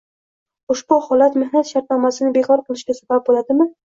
[0.75, 3.71] ushbu holat mehnat shartnomasini bekor qilishga sabab bo‘ladimi?